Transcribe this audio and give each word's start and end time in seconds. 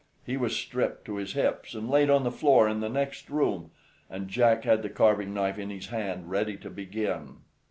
He 0.25 0.35
was 0.35 0.55
stripped 0.55 1.05
to 1.05 1.17
his 1.17 1.33
hips, 1.33 1.75
and 1.75 1.87
laid 1.87 2.09
on 2.09 2.23
the 2.23 2.31
floor 2.31 2.67
in 2.67 2.79
the 2.79 2.89
next 2.89 3.29
room, 3.29 3.69
and 4.09 4.29
Jack 4.29 4.63
had 4.63 4.81
the 4.81 4.89
carving 4.89 5.31
knife 5.31 5.59
in 5.59 5.69
his 5.69 5.89
hand 5.89 6.31
ready 6.31 6.57
to 6.57 6.71
begin. 6.71 7.37